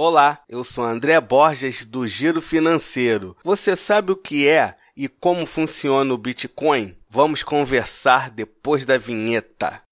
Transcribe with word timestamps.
Olá, 0.00 0.44
eu 0.48 0.62
sou 0.62 0.84
André 0.84 1.20
Borges 1.20 1.84
do 1.84 2.06
Giro 2.06 2.40
Financeiro. 2.40 3.36
Você 3.42 3.74
sabe 3.74 4.12
o 4.12 4.16
que 4.16 4.46
é 4.46 4.76
e 4.96 5.08
como 5.08 5.44
funciona 5.44 6.14
o 6.14 6.16
Bitcoin? 6.16 6.94
Vamos 7.10 7.42
conversar 7.42 8.30
depois 8.30 8.84
da 8.84 8.96
vinheta. 8.96 9.82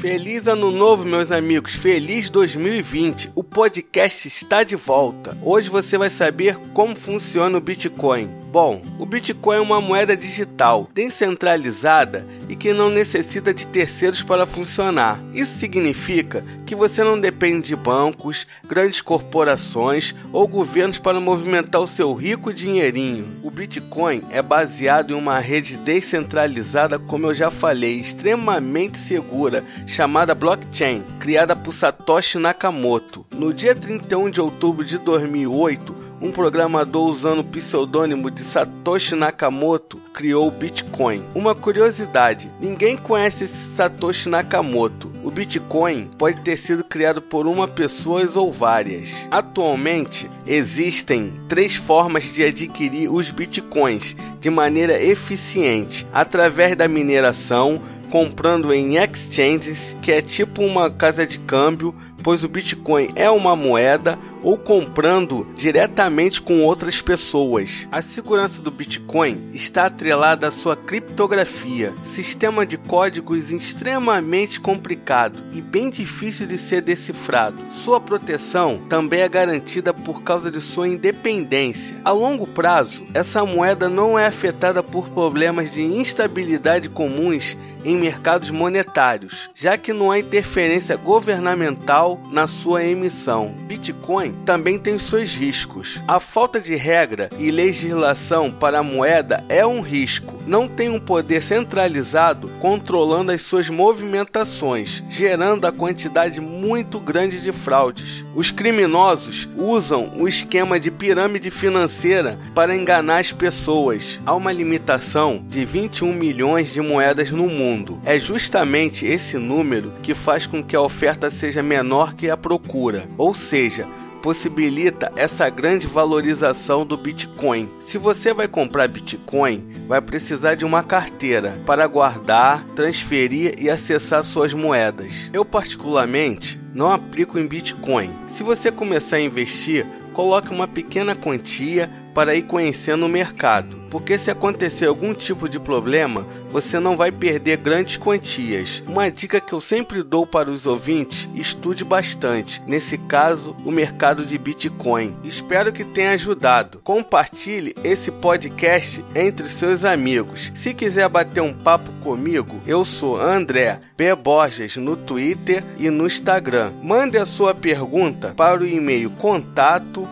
Feliz 0.00 0.46
ano 0.46 0.70
novo, 0.70 1.04
meus 1.04 1.30
amigos. 1.30 1.74
Feliz 1.74 2.30
2020. 2.30 3.32
O 3.34 3.44
podcast 3.44 4.26
está 4.26 4.62
de 4.62 4.76
volta. 4.76 5.36
Hoje 5.42 5.68
você 5.68 5.98
vai 5.98 6.08
saber 6.08 6.56
como 6.72 6.96
funciona 6.96 7.58
o 7.58 7.60
Bitcoin. 7.60 8.30
Bom, 8.56 8.80
o 8.98 9.04
Bitcoin 9.04 9.58
é 9.58 9.60
uma 9.60 9.82
moeda 9.82 10.16
digital, 10.16 10.88
descentralizada 10.94 12.26
e 12.48 12.56
que 12.56 12.72
não 12.72 12.88
necessita 12.88 13.52
de 13.52 13.66
terceiros 13.66 14.22
para 14.22 14.46
funcionar. 14.46 15.22
Isso 15.34 15.58
significa 15.58 16.42
que 16.64 16.74
você 16.74 17.04
não 17.04 17.20
depende 17.20 17.68
de 17.68 17.76
bancos, 17.76 18.46
grandes 18.66 19.02
corporações 19.02 20.14
ou 20.32 20.48
governos 20.48 20.98
para 20.98 21.20
movimentar 21.20 21.82
o 21.82 21.86
seu 21.86 22.14
rico 22.14 22.50
dinheirinho. 22.50 23.38
O 23.42 23.50
Bitcoin 23.50 24.22
é 24.30 24.40
baseado 24.40 25.10
em 25.10 25.14
uma 25.18 25.38
rede 25.38 25.76
descentralizada, 25.76 26.98
como 26.98 27.26
eu 27.26 27.34
já 27.34 27.50
falei, 27.50 28.00
extremamente 28.00 28.96
segura, 28.96 29.62
chamada 29.86 30.34
blockchain, 30.34 31.04
criada 31.20 31.54
por 31.54 31.74
Satoshi 31.74 32.38
Nakamoto. 32.38 33.26
No 33.32 33.52
dia 33.52 33.74
31 33.74 34.30
de 34.30 34.40
outubro 34.40 34.82
de 34.82 34.96
2008, 34.96 36.05
um 36.20 36.32
programador 36.32 37.08
usando 37.08 37.40
o 37.40 37.44
pseudônimo 37.44 38.30
de 38.30 38.42
Satoshi 38.42 39.14
Nakamoto 39.14 39.98
criou 40.12 40.48
o 40.48 40.50
Bitcoin. 40.50 41.22
Uma 41.34 41.54
curiosidade: 41.54 42.50
ninguém 42.60 42.96
conhece 42.96 43.44
esse 43.44 43.76
Satoshi 43.76 44.28
Nakamoto. 44.28 45.10
O 45.22 45.30
Bitcoin 45.30 46.10
pode 46.18 46.40
ter 46.40 46.56
sido 46.56 46.84
criado 46.84 47.20
por 47.20 47.46
uma 47.46 47.68
pessoa 47.68 48.16
ou 48.36 48.52
várias. 48.52 49.10
Atualmente, 49.30 50.30
existem 50.46 51.32
três 51.48 51.74
formas 51.74 52.24
de 52.24 52.42
adquirir 52.42 53.12
os 53.12 53.30
Bitcoins 53.30 54.16
de 54.40 54.50
maneira 54.50 55.02
eficiente: 55.02 56.06
através 56.12 56.74
da 56.76 56.88
mineração, 56.88 57.80
comprando 58.10 58.72
em 58.72 58.96
exchanges, 58.96 59.96
que 60.00 60.12
é 60.12 60.22
tipo 60.22 60.62
uma 60.62 60.90
casa 60.90 61.26
de 61.26 61.38
câmbio, 61.38 61.94
pois 62.22 62.42
o 62.42 62.48
Bitcoin 62.48 63.08
é 63.14 63.30
uma 63.30 63.54
moeda 63.54 64.18
ou 64.46 64.56
comprando 64.56 65.44
diretamente 65.56 66.40
com 66.40 66.62
outras 66.62 67.02
pessoas. 67.02 67.84
A 67.90 68.00
segurança 68.00 68.62
do 68.62 68.70
Bitcoin 68.70 69.50
está 69.52 69.86
atrelada 69.86 70.46
à 70.46 70.52
sua 70.52 70.76
criptografia, 70.76 71.92
sistema 72.04 72.64
de 72.64 72.76
códigos 72.76 73.50
extremamente 73.50 74.60
complicado 74.60 75.42
e 75.52 75.60
bem 75.60 75.90
difícil 75.90 76.46
de 76.46 76.58
ser 76.58 76.80
decifrado. 76.80 77.60
Sua 77.82 78.00
proteção 78.00 78.80
também 78.88 79.22
é 79.22 79.28
garantida 79.28 79.92
por 79.92 80.22
causa 80.22 80.48
de 80.48 80.60
sua 80.60 80.86
independência. 80.86 81.96
A 82.04 82.12
longo 82.12 82.46
prazo, 82.46 83.02
essa 83.12 83.44
moeda 83.44 83.88
não 83.88 84.16
é 84.16 84.26
afetada 84.26 84.80
por 84.80 85.08
problemas 85.08 85.72
de 85.72 85.82
instabilidade 85.82 86.88
comuns 86.88 87.56
em 87.84 87.96
mercados 87.96 88.50
monetários, 88.50 89.48
já 89.54 89.76
que 89.78 89.92
não 89.92 90.10
há 90.10 90.18
interferência 90.18 90.96
governamental 90.96 92.20
na 92.32 92.46
sua 92.46 92.84
emissão. 92.84 93.54
Bitcoin 93.66 94.35
também 94.44 94.78
tem 94.78 94.98
seus 94.98 95.34
riscos. 95.34 96.00
A 96.06 96.20
falta 96.20 96.60
de 96.60 96.74
regra 96.74 97.28
e 97.38 97.50
legislação 97.50 98.50
para 98.50 98.78
a 98.78 98.82
moeda 98.82 99.44
é 99.48 99.66
um 99.66 99.80
risco. 99.80 100.36
Não 100.46 100.68
tem 100.68 100.88
um 100.88 101.00
poder 101.00 101.42
centralizado 101.42 102.48
controlando 102.60 103.32
as 103.32 103.42
suas 103.42 103.68
movimentações, 103.68 105.02
gerando 105.08 105.66
a 105.66 105.72
quantidade 105.72 106.40
muito 106.40 107.00
grande 107.00 107.40
de 107.40 107.52
fraudes. 107.52 108.24
Os 108.34 108.50
criminosos 108.50 109.48
usam 109.56 110.12
o 110.16 110.28
esquema 110.28 110.78
de 110.78 110.90
pirâmide 110.90 111.50
financeira 111.50 112.38
para 112.54 112.76
enganar 112.76 113.18
as 113.18 113.32
pessoas. 113.32 114.20
Há 114.24 114.34
uma 114.34 114.52
limitação 114.52 115.44
de 115.48 115.64
21 115.64 116.12
milhões 116.12 116.72
de 116.72 116.80
moedas 116.80 117.30
no 117.30 117.48
mundo. 117.48 118.00
É 118.04 118.18
justamente 118.20 119.06
esse 119.06 119.36
número 119.36 119.92
que 120.02 120.14
faz 120.14 120.46
com 120.46 120.62
que 120.62 120.76
a 120.76 120.80
oferta 120.80 121.30
seja 121.30 121.62
menor 121.62 122.14
que 122.14 122.30
a 122.30 122.36
procura, 122.36 123.06
ou 123.18 123.34
seja, 123.34 123.86
possibilita 124.26 125.12
essa 125.14 125.48
grande 125.48 125.86
valorização 125.86 126.84
do 126.84 126.96
Bitcoin. 126.96 127.70
Se 127.80 127.96
você 127.96 128.34
vai 128.34 128.48
comprar 128.48 128.88
Bitcoin, 128.88 129.64
vai 129.86 130.00
precisar 130.00 130.56
de 130.56 130.64
uma 130.64 130.82
carteira 130.82 131.56
para 131.64 131.86
guardar, 131.86 132.64
transferir 132.74 133.54
e 133.56 133.70
acessar 133.70 134.24
suas 134.24 134.52
moedas. 134.52 135.30
Eu, 135.32 135.44
particularmente, 135.44 136.58
não 136.74 136.90
aplico 136.92 137.38
em 137.38 137.46
Bitcoin. 137.46 138.10
Se 138.28 138.42
você 138.42 138.72
começar 138.72 139.14
a 139.14 139.20
investir, 139.20 139.86
coloque 140.12 140.52
uma 140.52 140.66
pequena 140.66 141.14
quantia 141.14 141.88
para 142.12 142.34
ir 142.34 142.42
conhecendo 142.42 143.06
o 143.06 143.08
mercado, 143.08 143.75
porque 143.90 144.18
se 144.18 144.30
acontecer 144.30 144.86
algum 144.86 145.14
tipo 145.14 145.48
de 145.48 145.58
problema, 145.58 146.26
você 146.50 146.78
não 146.78 146.96
vai 146.96 147.10
perder 147.12 147.58
grandes 147.58 147.96
quantias. 147.96 148.82
Uma 148.86 149.10
dica 149.10 149.40
que 149.40 149.52
eu 149.52 149.60
sempre 149.60 150.02
dou 150.02 150.26
para 150.26 150.50
os 150.50 150.66
ouvintes: 150.66 151.28
estude 151.34 151.84
bastante, 151.84 152.62
nesse 152.66 152.96
caso, 152.98 153.56
o 153.64 153.70
mercado 153.70 154.24
de 154.24 154.38
Bitcoin. 154.38 155.16
Espero 155.24 155.72
que 155.72 155.84
tenha 155.84 156.12
ajudado. 156.12 156.80
Compartilhe 156.82 157.74
esse 157.84 158.10
podcast 158.10 159.04
entre 159.14 159.48
seus 159.48 159.84
amigos. 159.84 160.52
Se 160.54 160.72
quiser 160.74 161.08
bater 161.08 161.40
um 161.40 161.52
papo 161.52 161.90
comigo, 162.02 162.60
eu 162.66 162.84
sou 162.84 163.20
André 163.20 163.80
B. 163.96 164.14
Borges 164.14 164.76
no 164.76 164.96
Twitter 164.96 165.64
e 165.78 165.88
no 165.90 166.06
Instagram. 166.06 166.72
Mande 166.82 167.16
a 167.16 167.26
sua 167.26 167.54
pergunta 167.54 168.34
para 168.36 168.62
o 168.62 168.66
e-mail 168.66 169.10
contato 169.10 170.06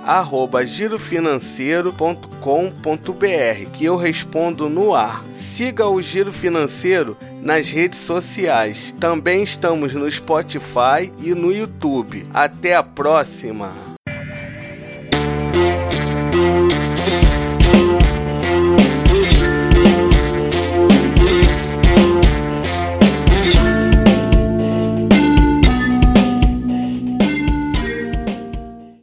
girofinanceiro.com.br 2.45 3.71
que 3.73 3.85
eu 3.85 3.97
respondo 3.97 4.69
no 4.69 4.95
ar. 4.95 5.25
Siga 5.39 5.89
o 5.89 6.01
Giro 6.03 6.33
Financeiro 6.33 7.17
nas 7.41 7.71
redes 7.71 8.01
sociais. 8.01 8.95
Também 9.01 9.43
estamos 9.43 9.95
no 9.95 10.11
Spotify 10.11 11.13
e 11.19 11.35
no 11.35 11.53
YouTube. 11.53 12.27
Até 12.33 12.77
a 12.77 12.83
próxima! 12.83 13.94